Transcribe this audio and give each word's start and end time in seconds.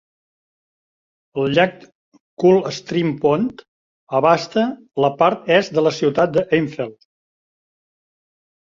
El 1.41 1.53
llac 1.57 1.75
Cold 2.45 2.71
Stream 2.77 3.13
Pond 3.27 3.63
abasta 4.23 4.65
la 5.07 5.15
part 5.23 5.55
est 5.61 5.79
de 5.79 5.87
la 5.91 5.95
ciutat 6.01 6.37
d'Enfield. 6.41 7.01